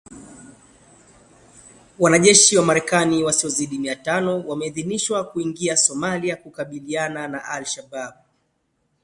[1.99, 8.13] Wanajeshi wa Marekani wasiozidi mia tano wameidhinishwa kuingia Somalia kukabiliana na Al Shabaab